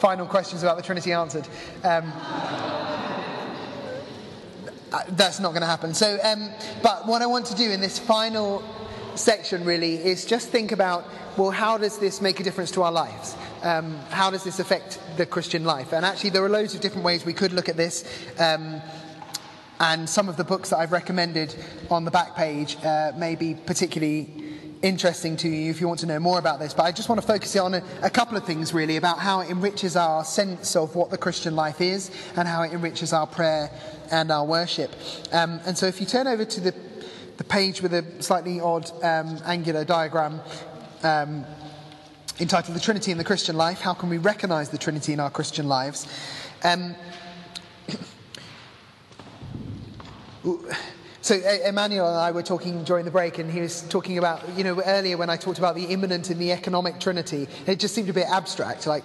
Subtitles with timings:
[0.00, 1.46] final questions about the Trinity answered.
[1.84, 2.12] Um,
[4.92, 5.94] uh, that's not going to happen.
[5.94, 6.50] So, um,
[6.82, 8.64] but what I want to do in this final
[9.14, 12.90] section really is just think about well, how does this make a difference to our
[12.90, 13.36] lives?
[13.62, 15.92] Um, how does this affect the Christian life?
[15.92, 18.04] And actually, there are loads of different ways we could look at this.
[18.38, 18.82] Um,
[19.78, 21.54] and some of the books that I've recommended
[21.88, 24.49] on the back page uh, may be particularly
[24.82, 26.72] interesting to you if you want to know more about this.
[26.72, 29.40] But I just want to focus on a, a, couple of things really about how
[29.40, 33.26] it enriches our sense of what the Christian life is and how it enriches our
[33.26, 33.70] prayer
[34.10, 34.94] and our worship.
[35.32, 36.74] Um, and so if you turn over to the,
[37.36, 40.40] the page with a slightly odd um, angular diagram.
[41.02, 41.44] Um,
[42.40, 45.30] entitled The Trinity in the Christian Life How Can We Recognize the Trinity in Our
[45.30, 46.06] Christian Lives?
[51.30, 54.64] So Emmanuel and I were talking during the break, and he was talking about, you
[54.64, 58.08] know, earlier when I talked about the immanent and the economic trinity, it just seemed
[58.08, 59.04] a bit abstract, like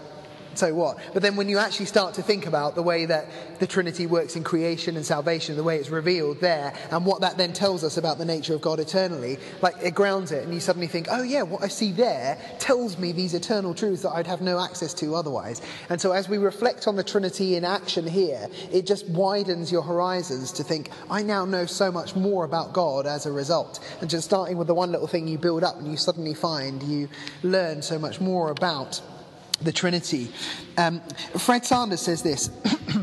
[0.57, 0.97] so what?
[1.13, 4.35] But then when you actually start to think about the way that the Trinity works
[4.35, 7.97] in creation and salvation, the way it's revealed there, and what that then tells us
[7.97, 11.23] about the nature of God eternally, like it grounds it, and you suddenly think, oh
[11.23, 14.93] yeah, what I see there tells me these eternal truths that I'd have no access
[14.95, 15.61] to otherwise.
[15.89, 19.83] And so as we reflect on the Trinity in action here, it just widens your
[19.83, 23.79] horizons to think, I now know so much more about God as a result.
[24.01, 26.81] And just starting with the one little thing you build up, and you suddenly find
[26.83, 27.09] you
[27.43, 29.01] learn so much more about
[29.61, 30.29] the Trinity.
[30.77, 31.01] Um,
[31.37, 32.49] Fred Sanders says this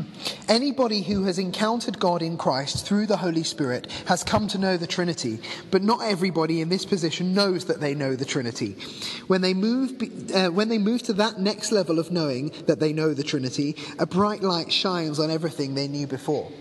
[0.47, 4.77] Anybody who has encountered God in Christ through the Holy Spirit has come to know
[4.77, 5.39] the Trinity,
[5.71, 8.75] but not everybody in this position knows that they know the Trinity.
[9.27, 10.01] When they move,
[10.33, 13.75] uh, when they move to that next level of knowing that they know the Trinity,
[13.99, 16.51] a bright light shines on everything they knew before.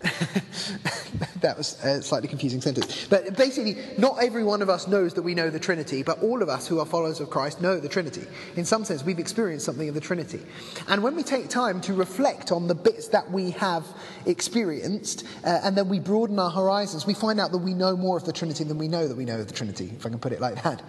[1.40, 3.06] that was a slightly confusing sentence.
[3.08, 6.42] But basically, not every one of us knows that we know the Trinity, but all
[6.42, 8.22] of us who are followers of Christ know the Trinity.
[8.56, 10.40] In some sense, we've experienced something of the Trinity.
[10.88, 13.86] And when we take time to reflect on the bits that we have
[14.24, 18.16] experienced, uh, and then we broaden our horizons, we find out that we know more
[18.16, 20.18] of the Trinity than we know that we know of the Trinity, if I can
[20.18, 20.82] put it like that.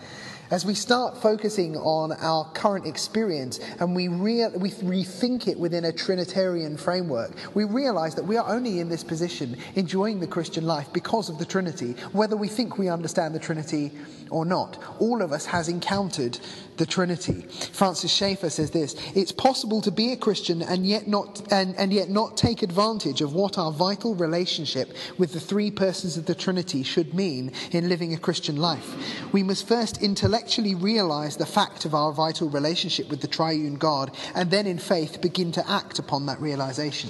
[0.51, 5.85] As we start focusing on our current experience and we, rea- we rethink it within
[5.85, 10.65] a Trinitarian framework, we realize that we are only in this position enjoying the Christian
[10.67, 13.93] life because of the Trinity, whether we think we understand the Trinity
[14.31, 14.81] or not.
[14.99, 16.39] All of us has encountered
[16.77, 17.41] the Trinity.
[17.73, 21.93] Francis Schaeffer says this It's possible to be a Christian and yet not, and, and
[21.93, 26.33] yet not take advantage of what our vital relationship with the three persons of the
[26.33, 29.31] Trinity should mean in living a Christian life.
[29.31, 34.15] We must first intellectually realize the fact of our vital relationship with the triune God
[34.33, 37.09] and then in faith begin to act upon that realization.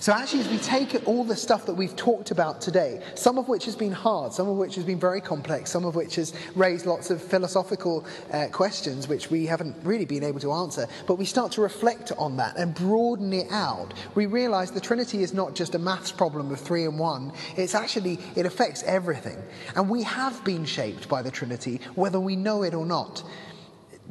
[0.00, 3.48] So, actually, as we take all the stuff that we've talked about today, some of
[3.48, 6.32] which has been hard, some of which has been very complex, some of which has
[6.54, 11.16] raised lots of philosophical uh, questions which we haven't really been able to answer, but
[11.16, 15.34] we start to reflect on that and broaden it out, we realize the Trinity is
[15.34, 19.36] not just a maths problem of three and one, it's actually, it affects everything.
[19.76, 23.22] And we have been shaped by the Trinity, whether we know it or not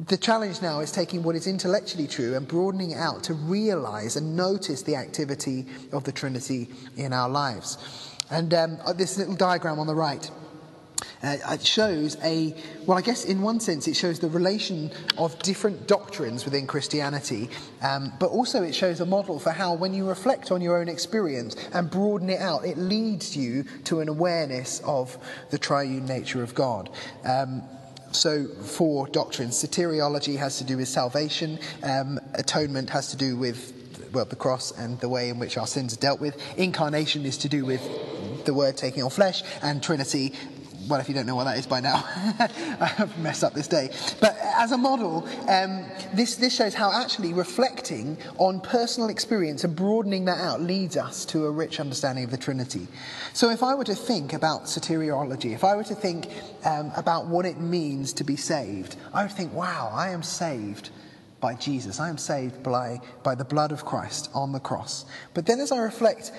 [0.06, 4.16] the challenge now is taking what is intellectually true and broadening it out to realize
[4.16, 7.76] and notice the activity of the Trinity in our lives.
[8.30, 10.30] And um, uh, this little diagram on the right.
[11.22, 12.54] Uh, it shows a,
[12.86, 17.50] well, I guess in one sense it shows the relation of different doctrines within Christianity,
[17.82, 20.88] um, but also it shows a model for how, when you reflect on your own
[20.88, 25.18] experience and broaden it out, it leads you to an awareness of
[25.50, 26.88] the triune nature of God.
[27.24, 27.64] Um,
[28.12, 29.62] so, four doctrines.
[29.62, 33.72] Soteriology has to do with salvation, um, atonement has to do with
[34.12, 36.36] well, the cross and the way in which our sins are dealt with.
[36.58, 40.34] Incarnation is to do with the word taking on flesh, and Trinity
[40.90, 42.04] well, if you don't know what that is by now,
[42.80, 43.90] I have messed up this day.
[44.20, 49.74] But as a model, um, this, this shows how actually reflecting on personal experience and
[49.74, 52.88] broadening that out leads us to a rich understanding of the Trinity.
[53.32, 56.28] So if I were to think about soteriology, if I were to think
[56.64, 60.90] um, about what it means to be saved, I would think, wow, I am saved
[61.40, 62.00] by Jesus.
[62.00, 65.04] I am saved by, by the blood of Christ on the cross.
[65.34, 66.32] But then as I reflect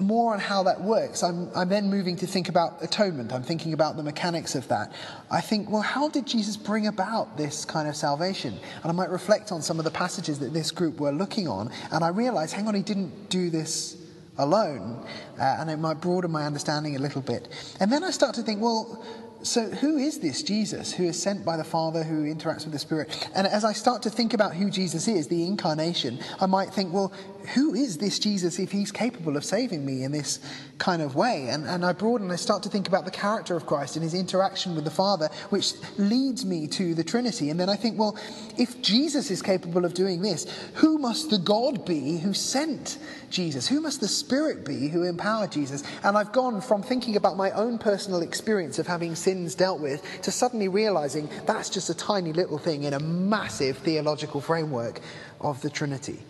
[0.00, 3.32] more on how that works, I'm, I'm then moving to think about atonement.
[3.32, 4.92] I'm thinking about the mechanics of that.
[5.30, 8.58] I think, well, how did Jesus bring about this kind of salvation?
[8.82, 11.70] And I might reflect on some of the passages that this group were looking on,
[11.92, 13.96] and I realize, hang on, he didn't do this
[14.38, 15.06] alone,
[15.38, 17.48] uh, and it might broaden my understanding a little bit.
[17.78, 19.04] And then I start to think, well,
[19.42, 22.78] so, who is this Jesus who is sent by the Father, who interacts with the
[22.78, 23.28] Spirit?
[23.34, 26.92] And as I start to think about who Jesus is, the incarnation, I might think,
[26.92, 27.12] well,
[27.54, 30.40] who is this Jesus if he's capable of saving me in this
[30.78, 31.48] kind of way?
[31.48, 34.14] And, and I broaden, I start to think about the character of Christ and his
[34.14, 37.48] interaction with the Father, which leads me to the Trinity.
[37.48, 38.18] And then I think, well,
[38.58, 42.98] if Jesus is capable of doing this, who must the God be who sent
[43.30, 43.68] Jesus?
[43.68, 45.82] Who must the Spirit be who empowered Jesus?
[46.02, 50.02] And I've gone from thinking about my own personal experience of having sins dealt with
[50.22, 55.00] to suddenly realizing that's just a tiny little thing in a massive theological framework
[55.40, 56.20] of the Trinity.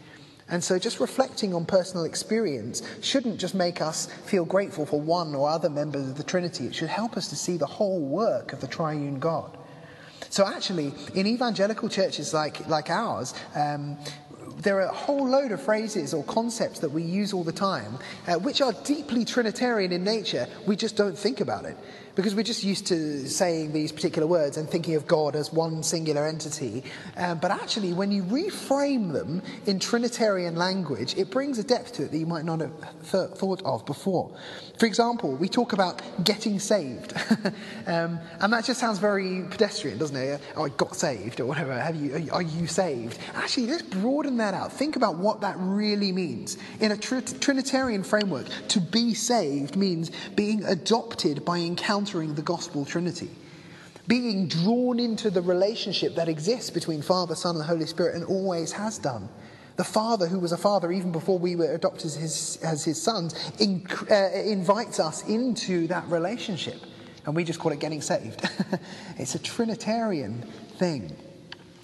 [0.51, 5.35] And so, just reflecting on personal experience shouldn't just make us feel grateful for one
[5.35, 6.67] or other members of the Trinity.
[6.67, 9.57] It should help us to see the whole work of the triune God.
[10.29, 13.97] So, actually, in evangelical churches like, like ours, um,
[14.63, 17.99] there are a whole load of phrases or concepts that we use all the time,
[18.27, 20.47] uh, which are deeply Trinitarian in nature.
[20.67, 21.77] We just don't think about it
[22.15, 25.83] because we're just used to saying these particular words and thinking of God as one
[25.83, 26.83] singular entity.
[27.17, 32.05] Um, but actually, when you reframe them in Trinitarian language, it brings a depth to
[32.05, 32.73] it that you might not have
[33.11, 34.35] th- thought of before.
[34.79, 37.13] For example, we talk about getting saved,
[37.87, 40.41] um, and that just sounds very pedestrian, doesn't it?
[40.57, 41.79] Oh, I got saved, or whatever.
[41.79, 42.29] Have you?
[42.33, 43.19] Are you saved?
[43.35, 44.73] Actually, let's broaden that out.
[44.73, 48.47] Think about what that really means in a tr- Trinitarian framework.
[48.69, 53.29] To be saved means being adopted by encountering encountering the gospel trinity,
[54.09, 58.73] being drawn into the relationship that exists between Father, Son, and Holy Spirit and always
[58.73, 59.29] has done.
[59.77, 63.01] The Father, who was a father even before we were adopted as his, as his
[63.01, 66.81] sons, uh, invites us into that relationship.
[67.27, 68.49] And we just call it getting saved.
[69.19, 70.43] it's a Trinitarian
[70.79, 71.15] thing.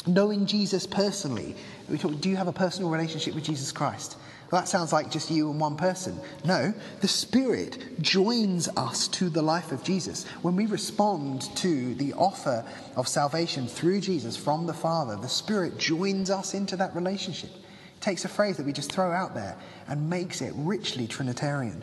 [0.07, 1.55] Knowing Jesus personally.
[1.91, 4.17] We talk, do you have a personal relationship with Jesus Christ?
[4.51, 6.21] Well, that sounds like just you and one person.
[6.45, 10.25] No, the Spirit joins us to the life of Jesus.
[10.43, 12.65] When we respond to the offer
[12.95, 17.51] of salvation through Jesus from the Father, the Spirit joins us into that relationship.
[17.51, 19.57] It takes a phrase that we just throw out there
[19.89, 21.83] and makes it richly Trinitarian.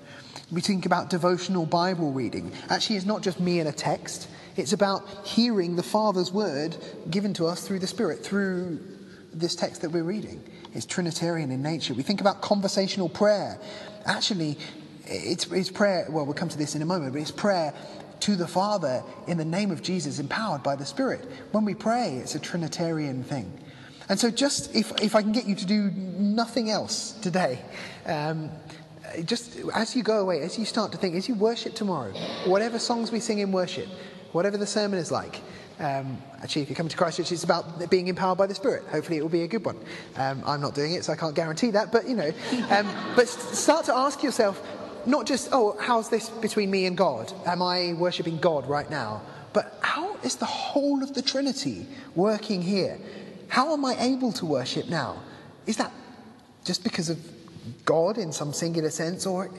[0.50, 2.54] We think about devotional Bible reading.
[2.70, 6.78] Actually, it's not just me and a text, it's about hearing the Father's word
[7.10, 8.80] given to us through the Spirit, through
[9.34, 10.42] this text that we're reading.
[10.74, 11.94] It's Trinitarian in nature.
[11.94, 13.60] We think about conversational prayer.
[14.06, 14.58] Actually,
[15.06, 17.74] it's, it's prayer, well, we'll come to this in a moment, but it's prayer
[18.22, 21.30] to the Father in the name of Jesus, empowered by the Spirit.
[21.52, 23.52] When we pray, it's a Trinitarian thing.
[24.10, 27.60] And so, just if, if I can get you to do nothing else today,
[28.06, 28.50] um,
[29.26, 32.12] just as you go away, as you start to think, as you worship tomorrow,
[32.46, 33.88] whatever songs we sing in worship,
[34.32, 35.42] whatever the sermon is like,
[35.80, 38.84] um, actually, if you come to Christchurch, it's about being empowered by the Spirit.
[38.92, 39.78] Hopefully, it will be a good one.
[40.16, 41.92] Um, I'm not doing it, so I can't guarantee that.
[41.92, 42.32] But you know,
[42.70, 44.62] um, but start to ask yourself,
[45.06, 47.32] not just, oh, how's this between me and God?
[47.46, 49.22] Am I worshiping God right now?
[49.52, 51.86] But how is the whole of the Trinity
[52.16, 52.98] working here?
[53.48, 55.22] How am I able to worship now?
[55.68, 55.92] Is that
[56.66, 57.20] just because of
[57.86, 59.50] God in some singular sense, or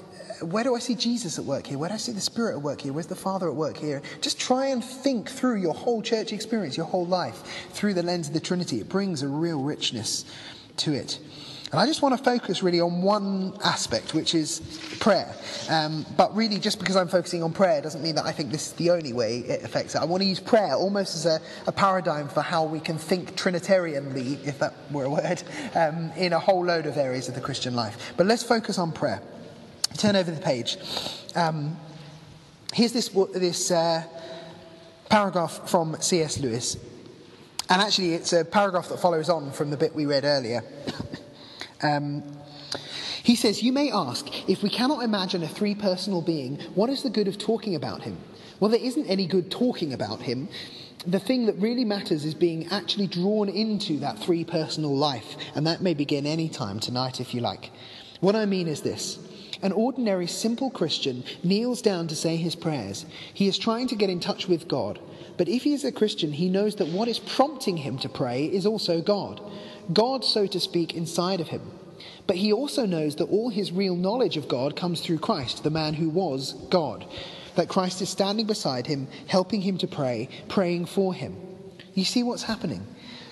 [0.44, 1.78] where do I see Jesus at work here?
[1.78, 2.92] Where do I see the Spirit at work here?
[2.92, 4.02] Where's the Father at work here?
[4.20, 8.28] Just try and think through your whole church experience, your whole life, through the lens
[8.28, 8.80] of the Trinity.
[8.80, 10.24] It brings a real richness
[10.78, 11.18] to it.
[11.74, 14.60] And I just want to focus really on one aspect, which is
[15.00, 15.34] prayer.
[15.68, 18.68] Um, but really, just because I'm focusing on prayer doesn't mean that I think this
[18.68, 19.98] is the only way it affects it.
[20.00, 23.34] I want to use prayer almost as a, a paradigm for how we can think
[23.34, 25.42] Trinitarianly, if that were a word,
[25.74, 28.12] um, in a whole load of areas of the Christian life.
[28.16, 29.20] But let's focus on prayer.
[29.96, 30.76] Turn over the page.
[31.34, 31.76] Um,
[32.72, 34.02] here's this, this uh,
[35.08, 36.40] paragraph from C.S.
[36.40, 36.76] Lewis.
[37.70, 40.62] And actually, it's a paragraph that follows on from the bit we read earlier.
[41.82, 42.22] um,
[43.22, 47.02] he says, You may ask, if we cannot imagine a three personal being, what is
[47.02, 48.18] the good of talking about him?
[48.60, 50.48] Well, there isn't any good talking about him.
[51.06, 55.66] The thing that really matters is being actually drawn into that three personal life, and
[55.66, 57.70] that may begin any time tonight if you like.
[58.20, 59.18] What I mean is this
[59.64, 63.06] an ordinary, simple Christian kneels down to say his prayers.
[63.32, 65.00] He is trying to get in touch with God.
[65.38, 68.44] But if he is a Christian, he knows that what is prompting him to pray
[68.44, 69.40] is also God.
[69.92, 71.62] God, so to speak, inside of him.
[72.26, 75.70] But he also knows that all his real knowledge of God comes through Christ, the
[75.70, 77.06] man who was God.
[77.56, 81.36] That Christ is standing beside him, helping him to pray, praying for him.
[81.94, 82.86] You see what's happening?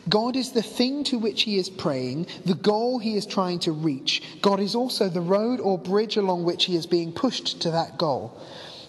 [0.09, 3.73] God is the thing to which he is praying, the goal he is trying to
[3.73, 4.23] reach.
[4.42, 7.99] God is also the road or bridge along which he is being pushed to that
[7.99, 8.40] goal.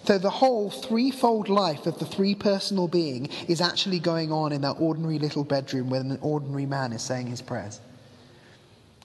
[0.04, 4.60] So the whole threefold life of the three personal being is actually going on in
[4.60, 7.80] that ordinary little bedroom when an ordinary man is saying his prayers.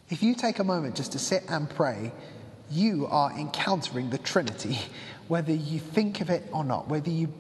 [0.10, 2.12] If you take a moment just to sit and pray,
[2.72, 4.80] you are encountering the Trinity,
[5.28, 7.32] whether you think of it or not, whether you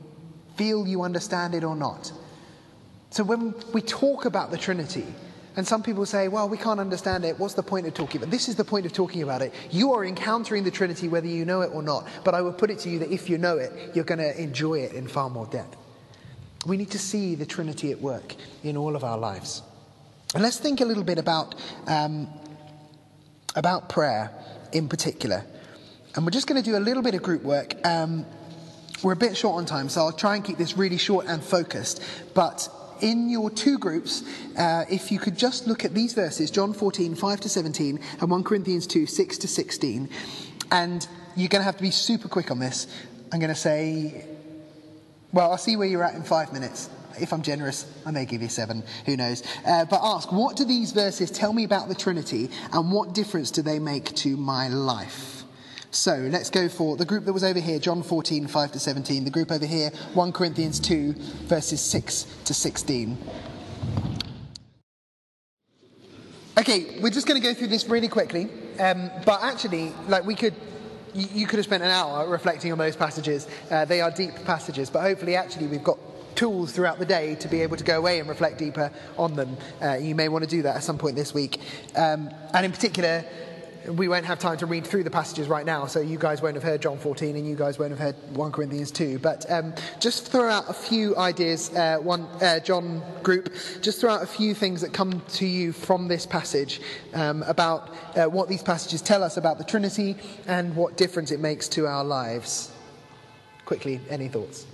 [0.55, 2.11] feel you understand it or not.
[3.09, 5.05] So when we talk about the Trinity,
[5.55, 7.37] and some people say, well, we can't understand it.
[7.39, 8.31] What's the point of talking about it?
[8.31, 9.53] This is the point of talking about it.
[9.71, 12.07] You are encountering the Trinity whether you know it or not.
[12.23, 14.41] But I will put it to you that if you know it, you're going to
[14.41, 15.75] enjoy it in far more depth.
[16.65, 19.63] We need to see the Trinity at work in all of our lives.
[20.33, 21.55] And let's think a little bit about,
[21.87, 22.27] um,
[23.55, 24.31] about prayer
[24.71, 25.43] in particular.
[26.15, 27.75] And we're just going to do a little bit of group work.
[27.85, 28.25] Um,
[29.01, 31.43] we're a bit short on time, so I'll try and keep this really short and
[31.43, 32.03] focused.
[32.33, 32.69] But
[33.01, 34.23] in your two groups,
[34.57, 38.31] uh, if you could just look at these verses John 14, 5 to 17, and
[38.31, 40.09] 1 Corinthians 2, 6 to 16.
[40.71, 42.87] And you're going to have to be super quick on this.
[43.31, 44.25] I'm going to say,
[45.31, 46.89] well, I'll see where you're at in five minutes.
[47.19, 49.43] If I'm generous, I may give you seven, who knows.
[49.65, 53.51] Uh, but ask, what do these verses tell me about the Trinity, and what difference
[53.51, 55.38] do they make to my life?
[55.91, 59.23] So let's go for the group that was over here, John 14, 5 to 17.
[59.23, 61.13] The group over here, 1 Corinthians 2,
[61.47, 63.17] verses 6 to 16.
[66.59, 68.49] Okay, we're just going to go through this really quickly.
[68.79, 70.53] Um, but actually, like we could
[71.15, 73.47] you, could have spent an hour reflecting on those passages.
[73.71, 75.97] Uh, they are deep passages, but hopefully, actually, we've got
[76.35, 79.57] tools throughout the day to be able to go away and reflect deeper on them.
[79.81, 81.59] Uh, you may want to do that at some point this week.
[81.95, 83.25] Um, and in particular,
[83.97, 86.55] we won't have time to read through the passages right now, so you guys won't
[86.55, 89.19] have heard John 14 and you guys won't have heard 1 Corinthians 2.
[89.19, 94.11] But um, just throw out a few ideas, uh, one uh, John group, just throw
[94.13, 96.81] out a few things that come to you from this passage
[97.13, 100.15] um, about uh, what these passages tell us about the Trinity
[100.47, 102.71] and what difference it makes to our lives.
[103.65, 104.65] Quickly, any thoughts?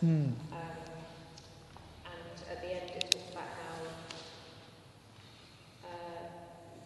[0.00, 0.32] Mm.
[0.32, 0.32] Um,
[2.08, 3.76] and at the end, it talks about how
[5.84, 6.24] uh,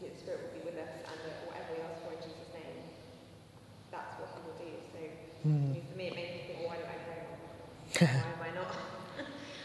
[0.02, 2.90] the Spirit will be with us and that whatever we ask for in Jesus' name,
[3.94, 4.66] that's what He will do.
[4.90, 4.98] So
[5.46, 5.78] mm.
[5.78, 7.22] for me, it made me think, well, why don't I pray
[8.02, 8.74] why am I not?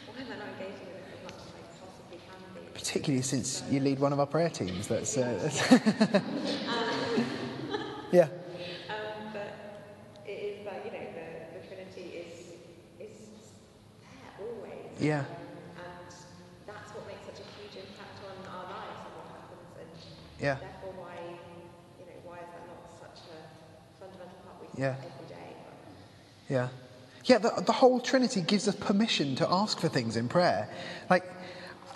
[0.05, 2.69] why am I not engaging with this as much as I possibly can be?
[2.77, 4.85] Particularly since you lead one of our prayer teams.
[4.85, 5.17] That's.
[5.17, 5.25] Uh,
[6.69, 7.25] um,
[8.13, 8.29] yeah.
[14.99, 15.19] Yeah.
[15.19, 15.25] And
[16.67, 19.63] that's what makes such a huge impact on our lives and what happens.
[19.79, 20.55] And yeah.
[20.59, 21.15] therefore, why,
[21.99, 23.39] you know, why is that not such a
[23.99, 24.95] fundamental part we yeah.
[24.99, 25.55] every day?
[25.63, 26.53] But...
[26.53, 26.67] Yeah.
[27.25, 30.67] Yeah, the, the whole Trinity gives us permission to ask for things in prayer.
[31.09, 31.28] Like,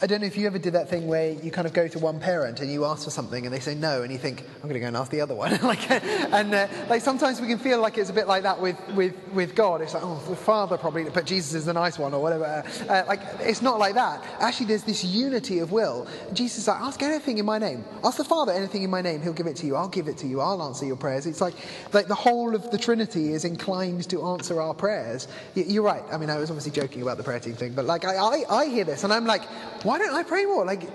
[0.03, 1.98] I don't know if you ever did that thing where you kind of go to
[1.98, 4.63] one parent and you ask for something and they say no, and you think, I'm
[4.63, 5.51] going to go and ask the other one.
[5.62, 8.77] like, and uh, like sometimes we can feel like it's a bit like that with,
[8.95, 9.79] with, with God.
[9.79, 12.65] It's like, oh, the Father probably, but Jesus is the nice one or whatever.
[12.89, 14.22] Uh, like, it's not like that.
[14.41, 16.05] Actually, there's this unity of will.
[16.33, 17.86] Jesus is like, ask anything in my name.
[18.03, 19.22] Ask the Father anything in my name.
[19.22, 19.77] He'll give it to you.
[19.77, 20.41] I'll give it to you.
[20.41, 21.25] I'll answer your prayers.
[21.27, 21.53] It's like,
[21.93, 25.29] like the whole of the Trinity is inclined to answer our prayers.
[25.55, 26.03] You're right.
[26.12, 28.43] I mean, I was obviously joking about the prayer team thing, but like, I, I,
[28.50, 29.43] I hear this and I'm like,
[29.83, 30.65] why don't I pray more?
[30.65, 30.89] Like,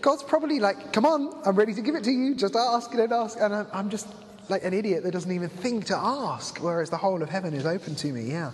[0.00, 2.34] God's probably like, come on, I'm ready to give it to you.
[2.34, 3.38] Just ask, don't ask.
[3.40, 4.08] And I'm just
[4.48, 7.66] like an idiot that doesn't even think to ask, whereas the whole of heaven is
[7.66, 8.30] open to me.
[8.30, 8.52] Yeah.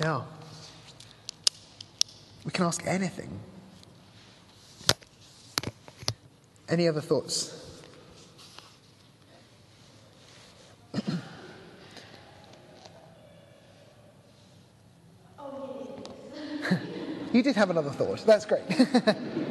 [0.00, 0.22] Yeah.
[2.44, 3.38] We can ask anything.
[6.68, 7.56] Any other thoughts?
[17.32, 18.24] You did have another thought.
[18.26, 18.62] That's great.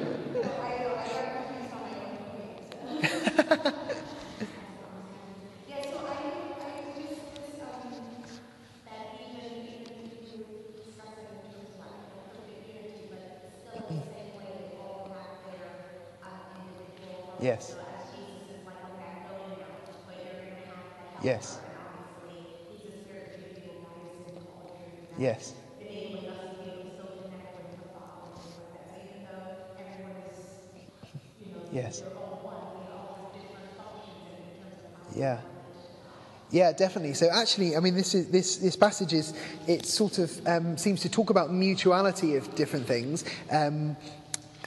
[36.51, 37.13] Yeah, definitely.
[37.13, 39.33] So actually, I mean, this is this this passage is
[39.67, 43.23] it sort of um, seems to talk about mutuality of different things.
[43.51, 43.95] Um,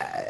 [0.00, 0.22] uh,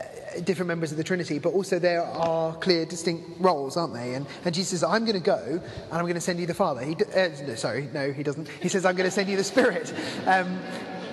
[0.45, 4.15] different members of the Trinity, but also there are clear, distinct roles, aren't they?
[4.15, 6.55] And, and Jesus says, I'm going to go and I'm going to send you the
[6.55, 6.83] Father.
[6.83, 8.49] He, uh, no, sorry, no, he doesn't.
[8.49, 9.93] He says, I'm going to send you the Spirit.
[10.27, 10.59] Um,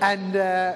[0.02, 0.76] and uh,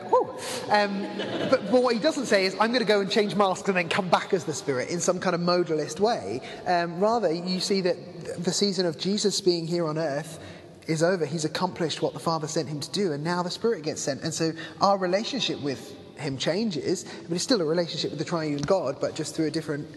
[0.70, 1.08] um,
[1.50, 3.78] but, but, what he doesn't say is, I'm going to go and change masks and
[3.78, 6.42] then come back as the Spirit in some kind of modalist way.
[6.68, 7.98] Um, rather, you see that
[8.38, 10.40] the season of Jesus being here on earth
[10.88, 11.26] is over.
[11.26, 14.22] He's accomplished what the Father sent him to do, and now the Spirit gets sent.
[14.24, 14.52] And so
[14.82, 19.16] our relationship with him changes, but it's still a relationship with the triune God, but
[19.16, 19.88] just through a different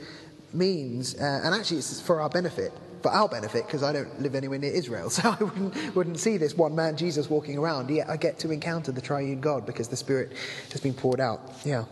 [0.53, 1.15] means.
[1.15, 4.59] Uh, and actually, it's for our benefit, for our benefit, because I don't live anywhere
[4.59, 7.91] near Israel, so I wouldn't, wouldn't see this one man Jesus walking around.
[7.91, 10.33] Yet I get to encounter the triune God because the Spirit
[10.73, 11.41] has been poured out.
[11.65, 11.85] Yeah.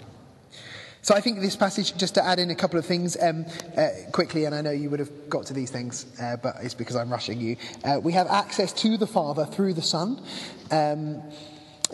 [1.05, 3.45] So I think this passage, just to add in a couple of things um,
[3.77, 6.73] uh, quickly, and I know you would have got to these things, uh, but it's
[6.73, 7.59] because I'm rushing you.
[7.85, 10.23] Uh, we have access to the Father through the Son.
[10.71, 11.23] Um,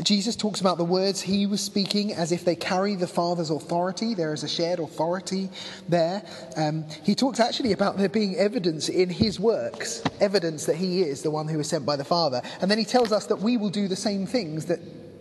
[0.04, 4.14] Jesus talks about the words he was speaking as if they carry the Father's authority.
[4.14, 5.50] There is a shared authority
[5.88, 6.22] there.
[6.56, 11.22] Um, he talks actually about there being evidence in his works, evidence that he is
[11.22, 12.42] the one who was sent by the Father.
[12.60, 14.78] And then he tells us that we will do the same things that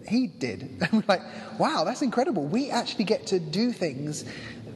[0.08, 0.78] he did.
[0.82, 1.22] And we're like,
[1.60, 2.46] wow, that's incredible.
[2.46, 4.26] We actually get to do things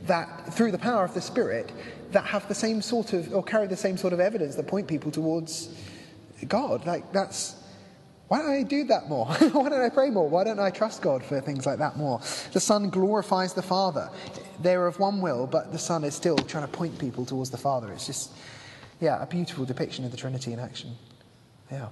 [0.07, 1.71] that, through the power of the Spirit,
[2.11, 4.87] that have the same sort of, or carry the same sort of evidence that point
[4.87, 5.69] people towards
[6.47, 6.85] God.
[6.85, 7.55] Like, that's
[8.27, 9.25] why don't I do that more?
[9.51, 10.27] Why don't I pray more?
[10.27, 12.19] Why don't I trust God for things like that more?
[12.51, 14.09] The Son glorifies the Father.
[14.59, 17.57] They're of one will, but the Son is still trying to point people towards the
[17.57, 17.91] Father.
[17.91, 18.31] It's just,
[18.99, 20.95] yeah, a beautiful depiction of the Trinity in action.
[21.71, 21.89] Yeah.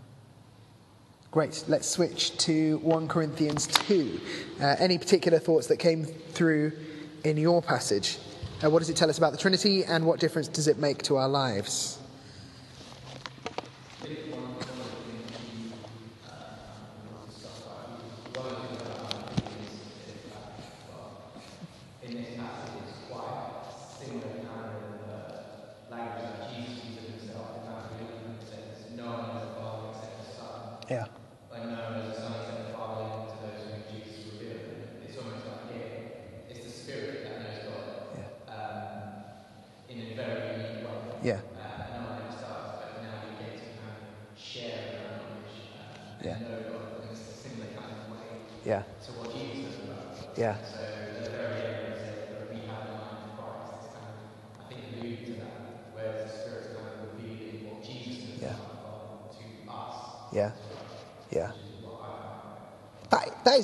[1.32, 1.64] Great.
[1.70, 4.20] Let's switch to 1 Corinthians 2.
[4.60, 6.74] Uh, any particular thoughts that came through
[7.24, 8.20] in your passage?
[8.62, 11.02] Uh, what does it tell us about the Trinity and what difference does it make
[11.04, 12.01] to our lives?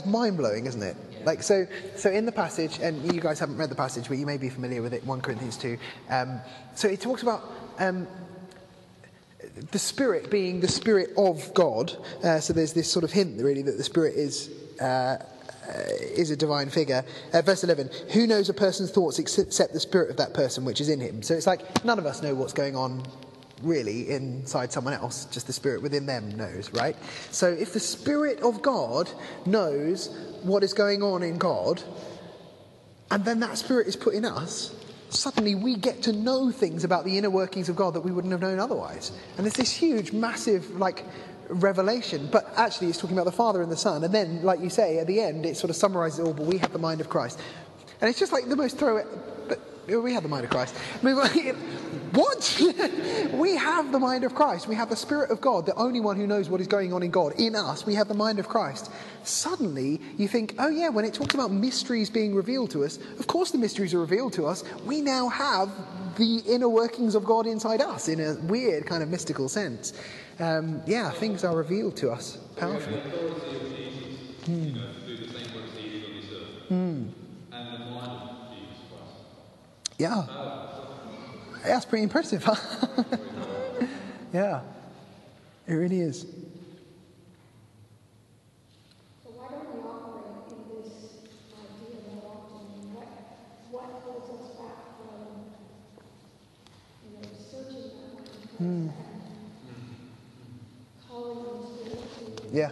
[0.07, 0.95] Mind blowing, isn't it?
[1.25, 4.25] Like so, so in the passage, and you guys haven't read the passage, but you
[4.25, 5.05] may be familiar with it.
[5.05, 5.77] One Corinthians two.
[6.09, 6.39] Um,
[6.75, 7.43] so it talks about
[7.79, 8.07] um,
[9.71, 11.95] the Spirit being the Spirit of God.
[12.23, 14.49] Uh, so there's this sort of hint, really, that the Spirit is.
[14.79, 15.17] Uh,
[16.17, 17.03] is a divine figure.
[17.33, 20.81] Uh, verse 11, who knows a person's thoughts except the spirit of that person which
[20.81, 21.21] is in him?
[21.21, 23.03] So it's like none of us know what's going on
[23.61, 26.95] really inside someone else, just the spirit within them knows, right?
[27.31, 29.09] So if the spirit of God
[29.45, 31.81] knows what is going on in God,
[33.09, 34.75] and then that spirit is put in us,
[35.09, 38.31] suddenly we get to know things about the inner workings of God that we wouldn't
[38.31, 39.11] have known otherwise.
[39.37, 41.03] And there's this huge, massive, like,
[41.49, 42.29] revelation.
[42.31, 44.03] But actually, it's talking about the Father and the Son.
[44.03, 46.57] And then, like you say, at the end, it sort of summarizes all, but we
[46.57, 47.39] have the mind of Christ.
[48.01, 49.07] And it's just like the most throw it,
[49.47, 50.75] but we have the mind of Christ.
[52.13, 52.61] What?
[53.33, 54.67] we have the mind of Christ.
[54.67, 57.03] We have the Spirit of God, the only one who knows what is going on
[57.03, 57.33] in God.
[57.37, 58.89] In us, we have the mind of Christ.
[59.23, 63.27] Suddenly, you think, oh, yeah, when it talks about mysteries being revealed to us, of
[63.27, 64.63] course the mysteries are revealed to us.
[64.85, 65.69] We now have
[66.17, 69.93] the inner workings of God inside us in a weird kind of mystical sense.
[70.39, 72.99] Um, yeah, things are revealed to us powerfully.
[74.45, 74.77] Hmm.
[76.67, 77.05] Hmm.
[79.97, 80.27] Yeah.
[81.63, 82.55] That's pretty impressive, huh?
[84.33, 84.61] yeah.
[85.67, 86.25] It really is.
[102.57, 102.71] Yeah.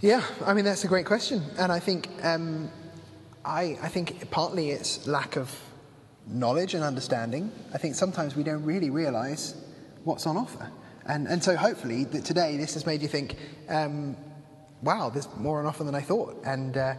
[0.00, 1.44] Yeah, I mean, that's a great question.
[1.56, 2.68] And I think um,
[3.44, 5.48] I, I think partly it's lack of
[6.26, 7.52] knowledge and understanding.
[7.72, 9.54] I think sometimes we don't really realize
[10.02, 10.72] what's on offer.
[11.06, 13.36] And, and so hopefully that today this has made you think,
[13.68, 14.16] um,
[14.82, 16.42] wow, there's more on offer than I thought.
[16.44, 16.94] And, uh,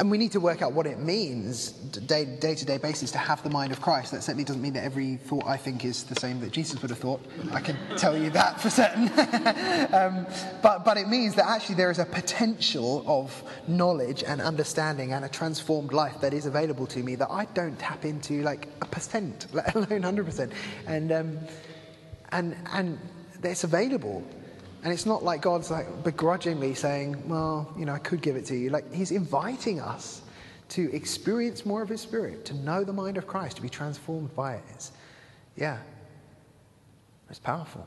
[0.00, 3.18] and we need to work out what it means day, day to day basis to
[3.18, 4.12] have the mind of Christ.
[4.12, 6.90] That certainly doesn't mean that every thought I think is the same that Jesus would
[6.90, 7.20] have thought.
[7.52, 9.08] I can tell you that for certain.
[9.92, 10.26] um,
[10.62, 15.22] but, but it means that actually there is a potential of knowledge and understanding and
[15.22, 18.86] a transformed life that is available to me that I don't tap into like a
[18.86, 20.50] percent, let alone 100%.
[20.86, 21.38] And, um,
[22.32, 22.98] and, and
[23.42, 24.24] it's available.
[24.82, 28.46] And it's not like God's like begrudgingly saying, well, you know, I could give it
[28.46, 28.70] to you.
[28.70, 30.22] Like he's inviting us
[30.70, 34.34] to experience more of his spirit, to know the mind of Christ, to be transformed
[34.34, 34.64] by it.
[34.74, 34.92] It's,
[35.56, 35.78] yeah.
[37.28, 37.86] It's powerful.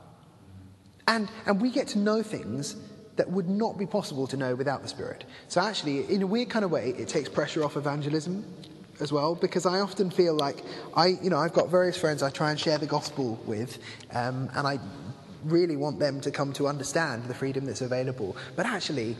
[1.08, 2.76] And, and we get to know things
[3.16, 5.24] that would not be possible to know without the Spirit.
[5.48, 8.44] So, actually, in a weird kind of way, it takes pressure off evangelism
[9.00, 10.62] as well because I often feel like
[10.96, 13.78] I, you know, I've got various friends I try and share the gospel with,
[14.12, 14.78] um, and I
[15.44, 18.36] really want them to come to understand the freedom that's available.
[18.56, 19.16] But actually,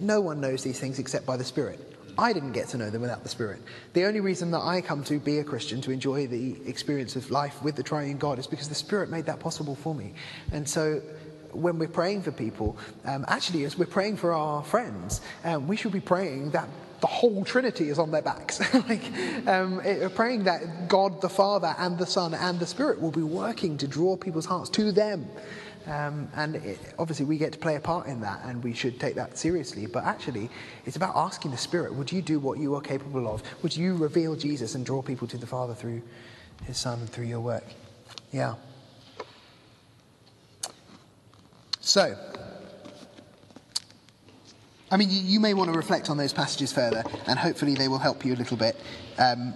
[0.00, 1.84] no one knows these things except by the Spirit.
[2.18, 3.60] I didn't get to know them without the Spirit.
[3.92, 7.30] The only reason that I come to be a Christian, to enjoy the experience of
[7.30, 10.14] life with the triune God, is because the Spirit made that possible for me.
[10.50, 11.00] And so
[11.52, 15.76] when we're praying for people, um, actually, as we're praying for our friends, um, we
[15.76, 16.68] should be praying that
[17.00, 18.60] the whole Trinity is on their backs.
[18.88, 19.04] like,
[19.46, 23.22] um, it, praying that God the Father and the Son and the Spirit will be
[23.22, 25.26] working to draw people's hearts to them.
[25.88, 29.00] Um, and it, obviously, we get to play a part in that, and we should
[29.00, 29.86] take that seriously.
[29.86, 30.50] But actually,
[30.84, 33.42] it's about asking the Spirit would you do what you are capable of?
[33.62, 36.02] Would you reveal Jesus and draw people to the Father through
[36.66, 37.64] his Son and through your work?
[38.32, 38.56] Yeah.
[41.80, 42.14] So,
[44.90, 47.88] I mean, you, you, may want to reflect on those passages further, and hopefully they
[47.88, 48.76] will help you a little bit.
[49.18, 49.54] Um,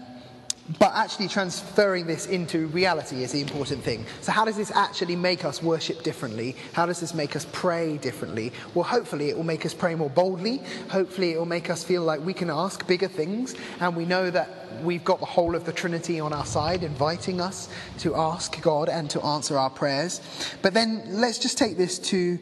[0.78, 4.06] but actually transferring this into reality is the important thing.
[4.20, 6.56] So, how does this actually make us worship differently?
[6.72, 8.52] How does this make us pray differently?
[8.74, 10.62] Well, hopefully, it will make us pray more boldly.
[10.88, 13.54] Hopefully, it will make us feel like we can ask bigger things.
[13.80, 17.40] And we know that we've got the whole of the Trinity on our side, inviting
[17.40, 20.20] us to ask God and to answer our prayers.
[20.62, 22.38] But then let's just take this to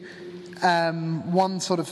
[0.61, 1.91] um, one sort of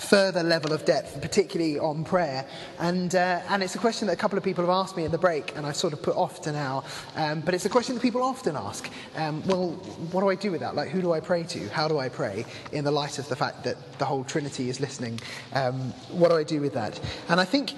[0.00, 2.46] further level of depth, particularly on prayer.
[2.78, 5.10] And, uh, and it's a question that a couple of people have asked me in
[5.10, 6.84] the break, and I sort of put off to now.
[7.16, 8.90] Um, but it's a question that people often ask.
[9.16, 9.70] Um, well,
[10.12, 10.74] what do I do with that?
[10.74, 11.68] Like, who do I pray to?
[11.68, 14.80] How do I pray in the light of the fact that the whole Trinity is
[14.80, 15.20] listening?
[15.52, 17.00] Um, what do I do with that?
[17.28, 17.74] And I think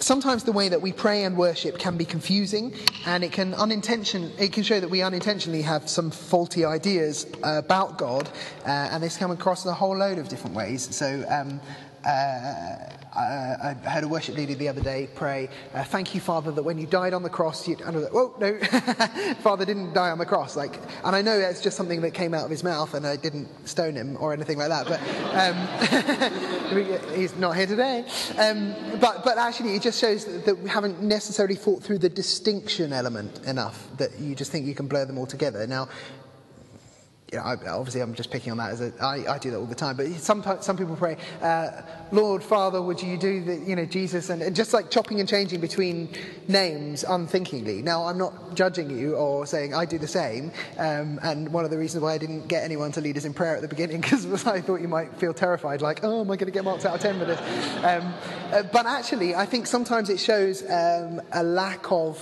[0.00, 2.74] sometimes the way that we pray and worship can be confusing
[3.06, 7.58] and it can unintention it can show that we unintentionally have some faulty ideas uh,
[7.58, 8.28] about god
[8.66, 10.94] uh, and this come across in a whole load of different ways.
[10.94, 11.60] So um,
[12.04, 12.76] uh,
[13.14, 16.62] I, I heard a worship leader the other day pray, uh, Thank you, Father, that
[16.62, 17.76] when you died on the cross, you.
[17.76, 20.56] And I was like, Whoa, no, Father didn't die on the cross.
[20.56, 23.16] Like, and I know that's just something that came out of his mouth, and I
[23.16, 24.86] didn't stone him or anything like that.
[24.86, 25.00] But
[25.34, 28.04] um, he's not here today.
[28.38, 32.08] Um, but, but actually, it just shows that, that we haven't necessarily thought through the
[32.08, 35.66] distinction element enough, that you just think you can blur them all together.
[35.66, 35.88] Now,
[37.32, 39.58] you know, I, obviously I'm just picking on that as a, I, I do that
[39.58, 43.56] all the time, but sometimes some people pray, uh, Lord, Father, would you do the,
[43.56, 46.12] you know, Jesus, and, and, just like chopping and changing between
[46.48, 47.82] names unthinkingly.
[47.82, 51.70] Now, I'm not judging you or saying I do the same, um, and one of
[51.70, 54.00] the reasons why I didn't get anyone to lead us in prayer at the beginning,
[54.00, 56.84] because I thought you might feel terrified, like, oh, am I going to get marked
[56.84, 57.84] out of 10 with this?
[57.84, 58.12] Um,
[58.52, 62.18] uh, but actually, I think sometimes it shows um, a lack of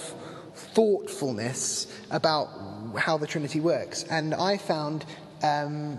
[0.54, 4.04] thoughtfulness about how the Trinity works.
[4.04, 5.04] And I found,
[5.42, 5.98] um,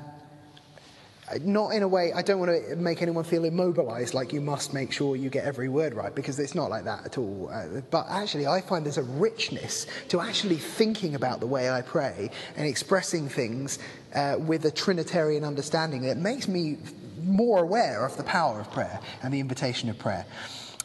[1.41, 4.73] not in a way, I don't want to make anyone feel immobilized, like you must
[4.73, 7.49] make sure you get every word right, because it's not like that at all.
[7.53, 11.81] Uh, but actually, I find there's a richness to actually thinking about the way I
[11.81, 13.79] pray and expressing things
[14.15, 16.77] uh, with a Trinitarian understanding that makes me
[17.23, 20.25] more aware of the power of prayer and the invitation of prayer.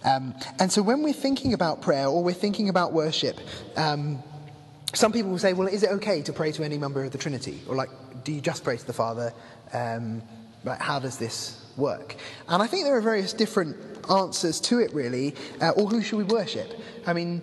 [0.05, 3.41] Um, and so when we're thinking about prayer or we're thinking about worship,
[3.77, 4.23] um,
[4.95, 7.19] some people will say, well, is it okay to pray to any member of the
[7.19, 7.61] Trinity?
[7.69, 7.91] Or, like,
[8.25, 9.33] do you just pray to the Father?
[9.73, 10.23] Um,
[10.65, 12.17] like, how does this work?
[12.49, 13.77] And I think there are various different
[14.11, 15.35] answers to it, really.
[15.61, 16.69] Uh, or who should we worship?
[17.07, 17.43] I mean,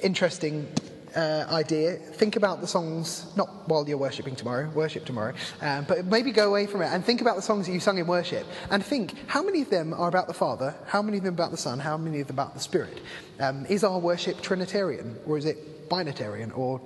[0.00, 0.68] interesting
[1.16, 1.94] uh, idea.
[1.96, 6.48] Think about the songs, not while you're worshipping tomorrow, worship tomorrow, um, but maybe go
[6.48, 9.14] away from it and think about the songs that you sung in worship and think
[9.26, 11.78] how many of them are about the Father, how many of them about the Son,
[11.78, 13.00] how many of them about the Spirit.
[13.40, 16.80] Um, is our worship Trinitarian or is it binitarian or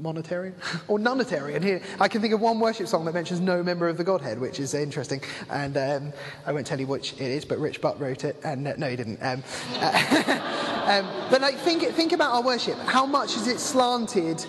[0.00, 0.54] monetarian
[0.88, 1.62] or nonitarian.
[1.62, 4.38] Here, I can think of one worship song that mentions no member of the Godhead,
[4.38, 5.20] which is interesting.
[5.50, 6.12] And um,
[6.46, 8.88] I won't tell you which it is, but Rich Butt wrote it, and uh, no,
[8.88, 9.22] he didn't.
[9.22, 9.42] Um,
[9.76, 12.78] uh, um, but like, think think about our worship.
[12.80, 14.40] How much is it slanted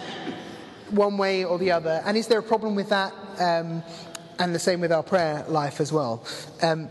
[0.91, 2.01] one way or the other?
[2.05, 3.13] And is there a problem with that?
[3.39, 3.83] Um,
[4.39, 6.23] and the same with our prayer life as well.
[6.61, 6.89] Um,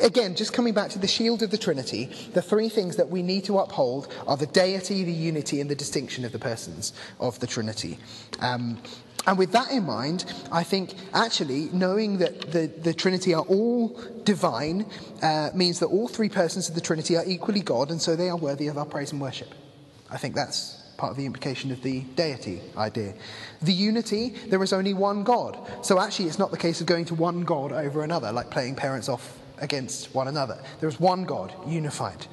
[0.00, 3.22] again, just coming back to the shield of the Trinity, the three things that we
[3.22, 7.38] need to uphold are the deity, the unity, and the distinction of the persons of
[7.40, 7.98] the Trinity.
[8.40, 8.78] Um,
[9.26, 13.88] and with that in mind, I think actually knowing that the, the Trinity are all
[14.24, 14.86] divine
[15.22, 18.30] uh, means that all three persons of the Trinity are equally God, and so they
[18.30, 19.48] are worthy of our praise and worship.
[20.10, 23.14] I think that's part of the implication of the deity idea.
[23.62, 25.58] The unity, there is only one God.
[25.82, 28.76] So actually, it's not the case of going to one God over another, like playing
[28.76, 30.58] parents off against one another.
[30.80, 32.26] There is one God, unified.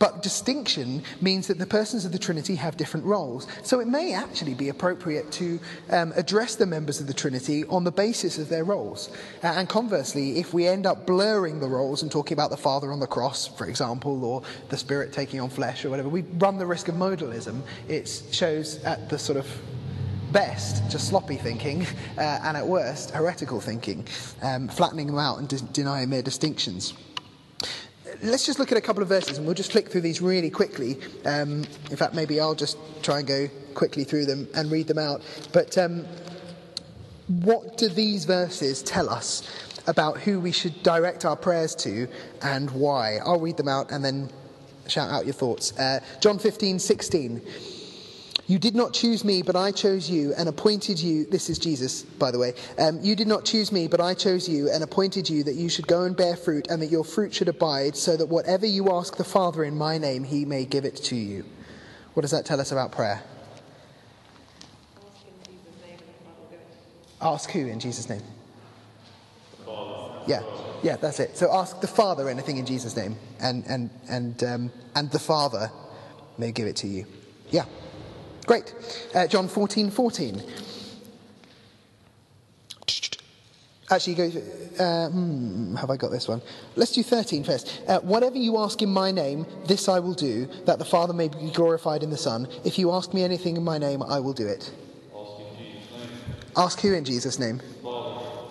[0.00, 3.46] But distinction means that the persons of the Trinity have different roles.
[3.62, 7.84] So it may actually be appropriate to um, address the members of the Trinity on
[7.84, 9.10] the basis of their roles.
[9.44, 12.90] Uh, and conversely, if we end up blurring the roles and talking about the Father
[12.92, 16.56] on the cross, for example, or the Spirit taking on flesh or whatever, we run
[16.56, 17.60] the risk of modalism.
[17.86, 19.46] It shows at the sort of
[20.32, 21.86] best just sloppy thinking,
[22.18, 24.06] uh, and at worst heretical thinking,
[24.42, 26.94] um, flattening them out and de- denying their distinctions
[28.22, 30.50] let's just look at a couple of verses and we'll just flick through these really
[30.50, 30.98] quickly.
[31.24, 34.98] Um, in fact, maybe I'll just try and go quickly through them and read them
[34.98, 35.22] out.
[35.52, 36.06] But um,
[37.28, 39.48] what do these verses tell us
[39.86, 42.08] about who we should direct our prayers to
[42.42, 43.18] and why?
[43.24, 44.30] I'll read them out and then
[44.86, 45.76] shout out your thoughts.
[45.78, 47.40] Uh, John 15, 16.
[48.50, 51.24] You did not choose me, but I chose you and appointed you.
[51.24, 52.54] This is Jesus, by the way.
[52.78, 55.68] Um, you did not choose me, but I chose you and appointed you that you
[55.68, 58.90] should go and bear fruit and that your fruit should abide, so that whatever you
[58.90, 61.44] ask the Father in my name, he may give it to you.
[62.14, 63.22] What does that tell us about prayer?
[65.00, 65.98] Ask who in Jesus' name?
[67.20, 68.22] Ask who in Jesus' name?
[70.26, 70.42] Yeah,
[70.82, 71.36] yeah, that's it.
[71.36, 75.70] So ask the Father anything in Jesus' name, and and and um, and the Father
[76.36, 77.06] may give it to you.
[77.52, 77.66] Yeah.
[78.46, 78.74] Great.
[79.14, 80.42] Uh, John 14 14.
[83.90, 84.32] Actually, go.
[84.78, 86.40] Uh, hmm, have I got this one?
[86.76, 87.82] Let's do 13 first.
[87.88, 91.26] Uh, whatever you ask in my name, this I will do, that the Father may
[91.26, 92.46] be glorified in the Son.
[92.64, 94.70] If you ask me anything in my name, I will do it.
[95.12, 96.10] Ask, in Jesus' name.
[96.56, 97.60] ask who in Jesus' name?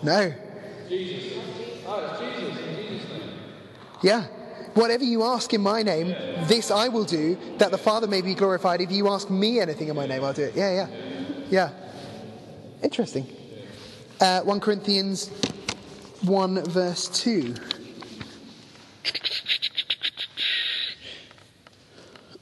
[0.01, 0.33] No.
[0.89, 1.43] Jesus.
[1.85, 3.29] Oh, Jesus in Jesus' name.
[4.01, 4.25] Yeah.
[4.73, 6.07] Whatever you ask in my name,
[6.47, 8.81] this I will do, that the Father may be glorified.
[8.81, 10.55] If you ask me anything in my name, I'll do it.
[10.55, 10.87] Yeah, yeah.
[11.49, 11.69] Yeah.
[12.83, 13.27] Interesting.
[14.21, 15.29] Uh, 1 Corinthians
[16.21, 17.55] 1, verse 2.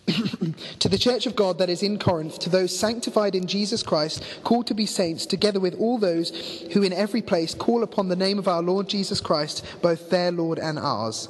[0.79, 4.23] to the church of God that is in Corinth, to those sanctified in Jesus Christ,
[4.43, 6.31] called to be saints, together with all those
[6.73, 10.31] who in every place call upon the name of our Lord Jesus Christ, both their
[10.31, 11.29] Lord and ours.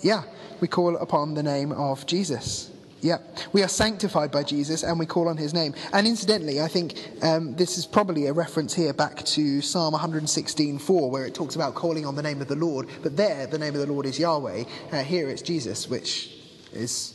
[0.00, 0.22] Yeah,
[0.60, 2.70] we call upon the name of Jesus.
[3.00, 3.18] Yeah,
[3.52, 5.74] we are sanctified by Jesus and we call on his name.
[5.92, 11.10] And incidentally, I think um, this is probably a reference here back to Psalm 116:4,
[11.10, 12.88] where it talks about calling on the name of the Lord.
[13.02, 14.64] But there, the name of the Lord is Yahweh.
[14.90, 16.34] Uh, here it's Jesus, which
[16.72, 17.14] is,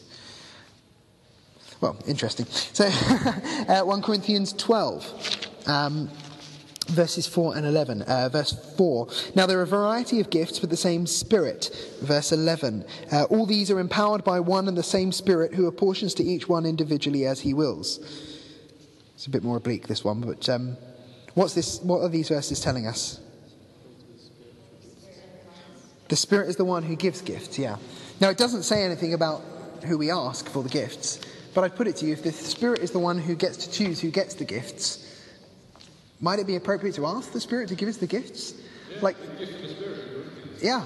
[1.82, 2.46] well, interesting.
[2.46, 2.86] So,
[3.68, 5.68] uh, 1 Corinthians 12.
[5.68, 6.10] Um,
[6.88, 8.02] verses 4 and 11.
[8.04, 9.08] Uh, verse 4.
[9.36, 11.76] Now there are a variety of gifts, but the same Spirit.
[12.02, 12.86] Verse 11.
[13.12, 16.48] Uh, all these are empowered by one and the same Spirit who apportions to each
[16.50, 18.00] one individually as he wills.
[19.16, 20.76] It's a bit more oblique, this one, but um,
[21.34, 23.20] what's this, what are these verses telling us?
[26.10, 27.78] The Spirit is the one who gives gifts, yeah.
[28.20, 29.42] Now it doesn't say anything about
[29.86, 31.22] who we ask for the gifts,
[31.54, 33.72] but I'd put it to you if the Spirit is the one who gets to
[33.72, 35.13] choose who gets the gifts,
[36.24, 38.54] might it be appropriate to ask the Spirit to give us the gifts?
[38.90, 39.18] Yeah, like,
[40.62, 40.86] yeah.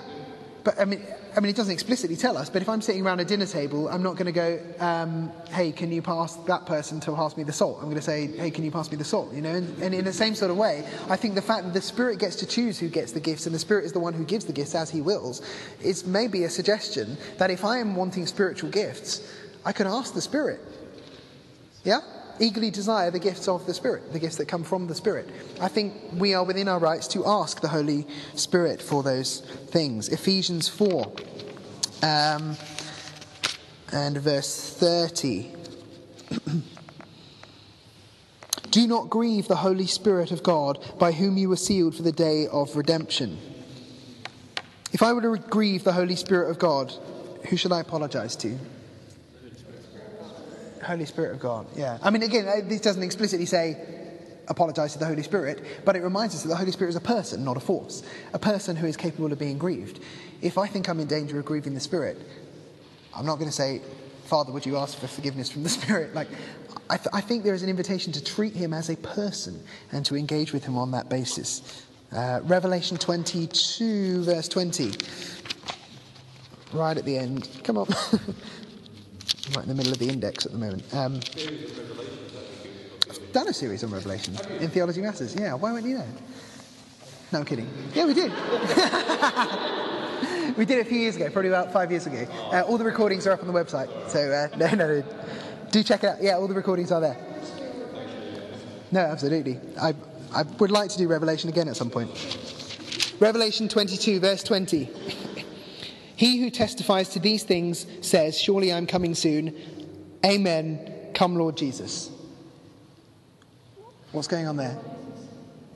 [0.64, 2.50] But I mean, I mean, it doesn't explicitly tell us.
[2.50, 5.72] But if I'm sitting around a dinner table, I'm not going to go, um, "Hey,
[5.72, 8.50] can you pass that person to pass me the salt?" I'm going to say, "Hey,
[8.50, 9.54] can you pass me the salt?" You know.
[9.54, 12.18] And, and in the same sort of way, I think the fact that the Spirit
[12.18, 14.46] gets to choose who gets the gifts, and the Spirit is the one who gives
[14.46, 15.44] the gifts as He wills,
[15.82, 19.32] is maybe a suggestion that if I am wanting spiritual gifts,
[19.64, 20.60] I can ask the Spirit.
[21.84, 22.02] Yeah
[22.40, 25.30] eagerly desire the gifts of the Spirit, the gifts that come from the Spirit.
[25.60, 30.10] I think we are within our rights to ask the Holy Spirit for those things.
[30.10, 31.12] Ephesians 4
[32.04, 32.58] um,
[33.92, 35.52] and verse 30.
[38.72, 42.12] Do not grieve the Holy Spirit of God, by whom you were sealed for the
[42.12, 43.40] day of redemption.
[44.92, 46.94] If I were to grieve the Holy Spirit of God,
[47.50, 48.58] who should I apologize to?
[50.88, 51.68] Holy Spirit of God.
[51.76, 51.98] Yeah.
[52.02, 53.78] I mean, again, uh, this doesn't explicitly say
[54.48, 57.02] apologize to the Holy Spirit, but it reminds us that the Holy Spirit is a
[57.02, 58.04] person, not a force.
[58.34, 60.00] A person who is capable of being grieved.
[60.42, 62.18] If I think I'm in danger of grieving the Spirit,
[63.16, 63.82] I'm not going to say,
[64.26, 66.16] Father, would you ask for forgiveness from the Spirit?
[66.16, 66.30] Like,
[66.90, 70.06] I, th- I think there is an invitation to treat him as a person and
[70.06, 71.86] to engage with him on that basis.
[72.12, 74.94] Uh, Revelation 22, verse 20.
[76.74, 77.50] Right at the end.
[77.64, 77.88] Come on.
[79.56, 80.84] right in the middle of the index at the moment.
[80.94, 81.20] Um,
[83.10, 85.36] I've done a series on Revelation in Theology Matters.
[85.36, 86.08] Yeah, why weren't you there?
[87.32, 87.70] No, I'm kidding.
[87.94, 88.32] Yeah, we did.
[90.58, 92.26] we did it a few years ago, probably about five years ago.
[92.52, 94.10] Uh, all the recordings are up on the website.
[94.10, 95.04] So, uh, no, no, no.
[95.72, 96.22] Do check it out.
[96.22, 97.18] Yeah, all the recordings are there.
[98.92, 99.60] No, absolutely.
[99.82, 99.94] I,
[100.34, 102.10] I would like to do Revelation again at some point.
[103.20, 104.90] Revelation 22, verse 20.
[106.18, 109.56] He who testifies to these things says, Surely I'm coming soon.
[110.26, 111.12] Amen.
[111.14, 112.10] Come, Lord Jesus.
[114.12, 114.78] What's going on there?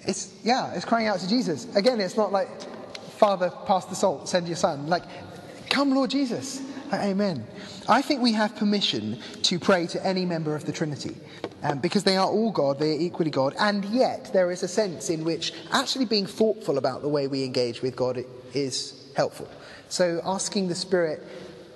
[0.02, 1.74] It's, yeah, it's crying out to Jesus.
[1.76, 2.50] Again, it's not like,
[3.18, 4.88] Father, pass the salt, send your son.
[4.88, 5.04] Like,
[5.70, 6.60] come, Lord Jesus.
[6.92, 7.46] Amen.
[7.88, 11.16] I think we have permission to pray to any member of the Trinity
[11.62, 14.68] um, because they are all God, they are equally God, and yet there is a
[14.68, 19.48] sense in which actually being thoughtful about the way we engage with God is helpful.
[19.92, 21.22] So asking the Spirit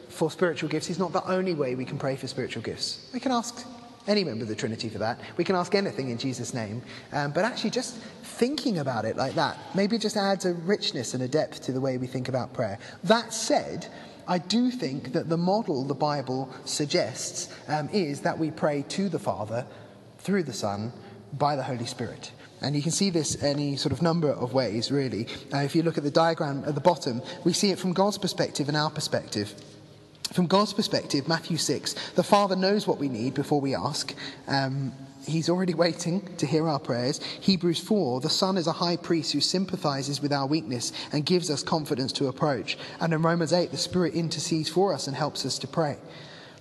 [0.07, 3.09] for spiritual gifts is not the only way we can pray for spiritual gifts.
[3.13, 3.67] We can ask
[4.07, 5.19] any member of the Trinity for that.
[5.35, 6.81] We can ask anything in Jesus' name.
[7.11, 11.23] Um, but actually, just thinking about it like that maybe just adds a richness and
[11.23, 12.79] a depth to the way we think about prayer.
[13.03, 13.87] That said,
[14.29, 19.09] I do think that the model the Bible suggests um, is that we pray to
[19.09, 19.65] the Father
[20.19, 20.93] through the Son
[21.33, 22.31] by the Holy Spirit.
[22.61, 25.27] And you can see this any sort of number of ways, really.
[25.53, 28.17] Uh, if you look at the diagram at the bottom, we see it from God's
[28.17, 29.53] perspective and our perspective.
[30.33, 34.13] From God's perspective, Matthew 6, the Father knows what we need before we ask.
[34.47, 34.93] Um,
[35.27, 37.19] He's already waiting to hear our prayers.
[37.41, 41.49] Hebrews 4 the Son is a high priest who sympathizes with our weakness and gives
[41.49, 42.77] us confidence to approach.
[42.99, 45.97] And in Romans 8, the Spirit intercedes for us and helps us to pray.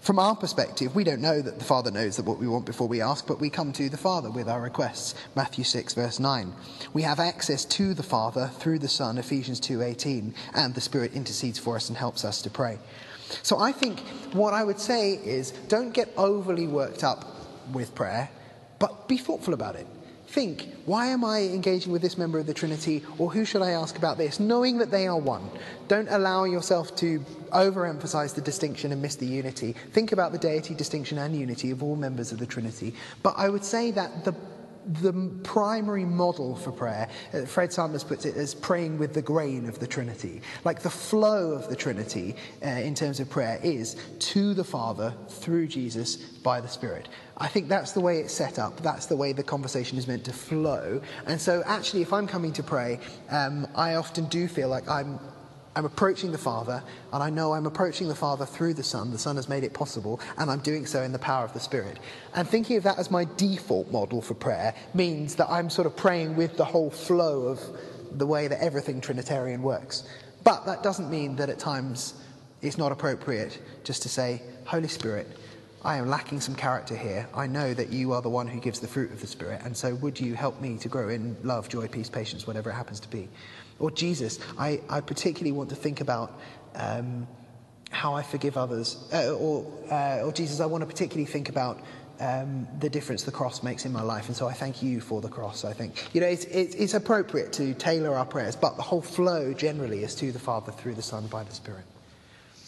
[0.04, 2.86] From our perspective, we don't know that the Father knows that what we want before
[2.86, 5.14] we ask, but we come to the Father with our requests.
[5.34, 6.52] Matthew 6, verse 9.
[6.92, 11.58] We have access to the Father through the Son, Ephesians 2.18, and the Spirit intercedes
[11.58, 12.78] for us and helps us to pray.
[13.42, 14.00] So I think
[14.34, 17.24] what I would say is don't get overly worked up
[17.72, 18.28] with prayer
[18.78, 19.86] but be thoughtful about it.
[20.34, 23.70] Think, why am I engaging with this member of the Trinity, or who should I
[23.70, 24.40] ask about this?
[24.40, 25.48] Knowing that they are one.
[25.86, 27.20] Don't allow yourself to
[27.52, 29.76] overemphasize the distinction and miss the unity.
[29.92, 32.96] Think about the deity, distinction, and unity of all members of the Trinity.
[33.22, 34.34] But I would say that the
[34.86, 39.68] the primary model for prayer, uh, Fred Sanders puts it as praying with the grain
[39.68, 40.42] of the Trinity.
[40.64, 45.14] Like the flow of the Trinity uh, in terms of prayer is to the Father
[45.28, 47.08] through Jesus by the Spirit.
[47.38, 48.80] I think that's the way it's set up.
[48.82, 51.00] That's the way the conversation is meant to flow.
[51.26, 55.18] And so, actually, if I'm coming to pray, um, I often do feel like I'm
[55.76, 56.82] I'm approaching the Father,
[57.12, 59.10] and I know I'm approaching the Father through the Son.
[59.10, 61.58] The Son has made it possible, and I'm doing so in the power of the
[61.58, 61.98] Spirit.
[62.34, 65.96] And thinking of that as my default model for prayer means that I'm sort of
[65.96, 67.60] praying with the whole flow of
[68.12, 70.08] the way that everything Trinitarian works.
[70.44, 72.14] But that doesn't mean that at times
[72.62, 75.26] it's not appropriate just to say, Holy Spirit,
[75.84, 77.28] I am lacking some character here.
[77.34, 79.76] I know that you are the one who gives the fruit of the Spirit, and
[79.76, 83.00] so would you help me to grow in love, joy, peace, patience, whatever it happens
[83.00, 83.28] to be?
[83.78, 86.40] Or Jesus, I, I particularly want to think about
[86.74, 87.26] um,
[87.90, 88.96] how I forgive others.
[89.12, 91.80] Uh, or, uh, or Jesus, I want to particularly think about
[92.20, 94.28] um, the difference the cross makes in my life.
[94.28, 96.08] And so I thank you for the cross, I think.
[96.12, 100.04] You know, it's, it's, it's appropriate to tailor our prayers, but the whole flow generally
[100.04, 101.84] is to the Father through the Son by the Spirit.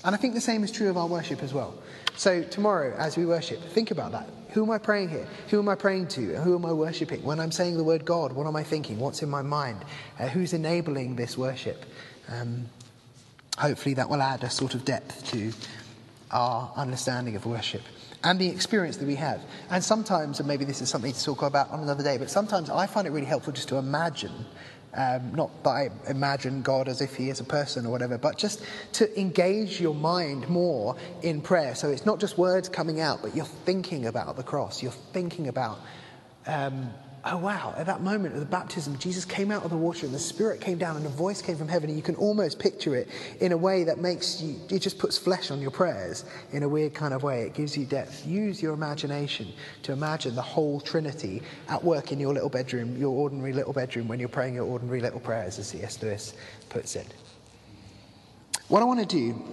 [0.04, 1.74] And I think the same is true of our worship as well.
[2.16, 4.28] So tomorrow, as we worship, think about that.
[4.50, 5.28] Who am I praying here?
[5.48, 6.36] Who am I praying to?
[6.36, 7.22] Who am I worshipping?
[7.22, 8.98] When I'm saying the word God, what am I thinking?
[8.98, 9.84] What's in my mind?
[10.18, 11.84] Uh, who's enabling this worship?
[12.28, 12.64] Um,
[13.58, 15.52] hopefully, that will add a sort of depth to
[16.30, 17.82] our understanding of worship
[18.24, 19.42] and the experience that we have.
[19.70, 22.70] And sometimes, and maybe this is something to talk about on another day, but sometimes
[22.70, 24.32] I find it really helpful just to imagine
[24.96, 28.38] um, not that I imagine God as if He is a person or whatever, but
[28.38, 31.74] just to engage your mind more in prayer.
[31.74, 34.82] So it's not just words coming out, but you're thinking about the cross.
[34.82, 35.78] You're thinking about
[36.46, 36.90] um,
[37.26, 40.14] oh wow, at that moment of the baptism, Jesus came out of the water and
[40.14, 41.90] the Spirit came down and a voice came from heaven.
[41.90, 43.08] And you can almost picture it
[43.40, 46.68] in a way that makes you, it just puts flesh on your prayers in a
[46.68, 47.42] weird kind of way.
[47.42, 48.26] It gives you depth.
[48.26, 49.48] Use your imagination
[49.82, 54.06] to imagine the whole Trinity at work in your little bedroom, your ordinary little bedroom,
[54.06, 56.02] when you're praying your ordinary little prayers, as C.S.
[56.02, 56.34] Lewis
[56.68, 57.12] puts it.
[58.68, 59.44] What I want to do,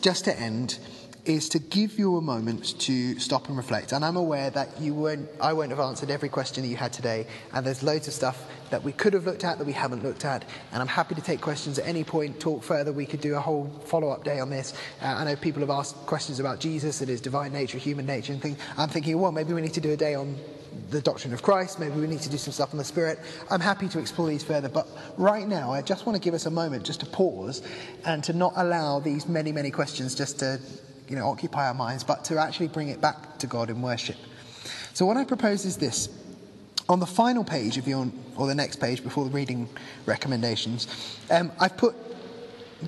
[0.00, 0.78] just to end,
[1.24, 3.92] is to give you a moment to stop and reflect.
[3.92, 6.92] And I'm aware that you won't, I won't have answered every question that you had
[6.92, 10.02] today, and there's loads of stuff that we could have looked at that we haven't
[10.02, 10.44] looked at.
[10.72, 12.92] And I'm happy to take questions at any point, talk further.
[12.92, 14.74] We could do a whole follow up day on this.
[15.00, 18.32] Uh, I know people have asked questions about Jesus and his divine nature, human nature,
[18.32, 18.58] and things.
[18.76, 20.36] I'm thinking, well, maybe we need to do a day on
[20.90, 21.78] the doctrine of Christ.
[21.78, 23.18] Maybe we need to do some stuff on the Spirit.
[23.50, 26.46] I'm happy to explore these further, but right now, I just want to give us
[26.46, 27.62] a moment just to pause
[28.06, 30.58] and to not allow these many, many questions just to
[31.12, 34.16] you know, occupy our minds, but to actually bring it back to God in worship.
[34.94, 36.08] So, what I propose is this.
[36.88, 39.68] On the final page of your, or the next page before the reading
[40.06, 40.88] recommendations,
[41.30, 41.94] um, I've put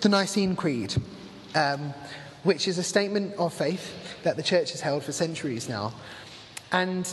[0.01, 0.95] the Nicene Creed,
[1.55, 1.93] um,
[2.45, 5.93] which is a statement of faith that the church has held for centuries now.
[6.73, 7.13] And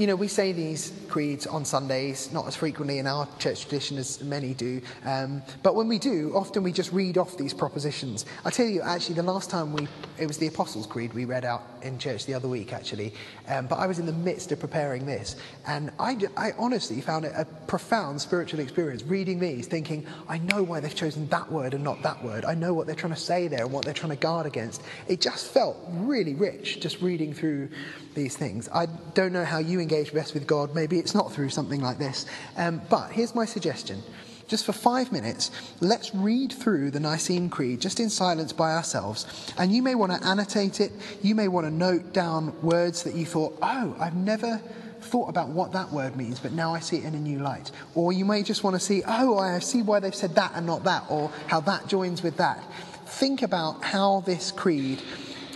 [0.00, 3.98] you know, we say these creeds on Sundays, not as frequently in our church tradition
[3.98, 8.24] as many do, um, but when we do, often we just read off these propositions.
[8.46, 9.86] I tell you, actually, the last time we,
[10.18, 13.12] it was the Apostles' Creed we read out in church the other week, actually,
[13.46, 15.36] um, but I was in the midst of preparing this,
[15.66, 20.60] and I, I honestly found it a profound spiritual experience reading these, thinking, I know
[20.60, 22.44] why they've chosen that word and not that word.
[22.44, 24.82] I know what they're trying to say there and what they're trying to guard against.
[25.06, 27.68] It just felt really rich just reading through
[28.16, 28.68] these things.
[28.74, 30.74] I don't know how you engage best with God.
[30.74, 32.26] Maybe it's not through something like this.
[32.56, 34.02] Um, but here's my suggestion.
[34.48, 39.52] Just for five minutes, let's read through the Nicene Creed just in silence by ourselves.
[39.58, 40.90] And you may want to annotate it.
[41.22, 44.60] You may want to note down words that you thought, oh, I've never
[45.02, 47.70] thought about what that word means, but now I see it in a new light.
[47.94, 50.66] Or you may just want to see, oh, I see why they've said that and
[50.66, 52.62] not that, or how that joins with that.
[53.06, 55.02] Think about how this creed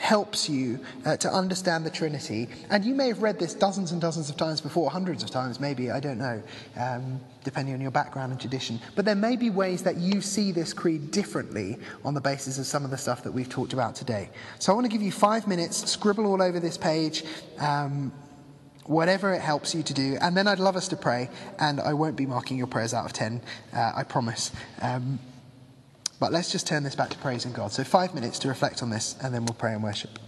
[0.05, 2.47] helps you uh, to understand the Trinity.
[2.69, 5.59] And you may have read this dozens and dozens of times before, hundreds of times,
[5.59, 6.43] maybe, I don't know,
[6.77, 8.79] um, depending on your background and tradition.
[8.97, 12.67] But there may be ways that you see this creed differently on the basis of
[12.67, 14.29] some of the stuff that we've talked about today.
[14.59, 17.25] So I want to give you five minutes, scribble all over this page.
[17.59, 18.13] Um,
[18.87, 20.17] whatever it helps you to do.
[20.21, 23.07] And then I'd love us to pray, and I won't be marking your prayers out
[23.07, 23.41] of 10,
[23.73, 24.51] uh, I promise.
[24.81, 25.19] Um,
[26.21, 27.73] but let's just turn this back to praising God.
[27.73, 30.19] So, five minutes to reflect on this, and then we'll pray and worship.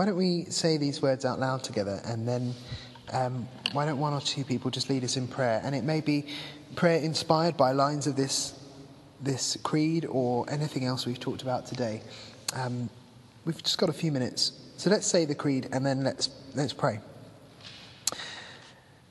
[0.00, 2.54] Why don't we say these words out loud together and then
[3.12, 5.60] um, why don't one or two people just lead us in prayer?
[5.62, 6.24] And it may be
[6.74, 8.58] prayer inspired by lines of this,
[9.20, 12.00] this creed or anything else we've talked about today.
[12.54, 12.88] Um,
[13.44, 14.52] we've just got a few minutes.
[14.78, 17.00] So let's say the creed and then let's, let's pray.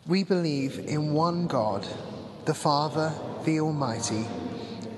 [0.07, 1.85] We believe in one God,
[2.45, 3.13] the Father,
[3.45, 4.25] the Almighty,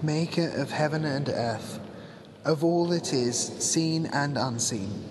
[0.01, 1.81] maker of heaven and earth,
[2.45, 5.10] of all that is seen and unseen.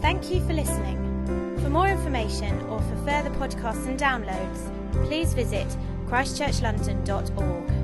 [0.00, 0.96] Thank you for listening.
[1.62, 4.72] For more information or for further podcasts and downloads,
[5.06, 5.66] please visit
[6.06, 7.79] christchurchlondon.org.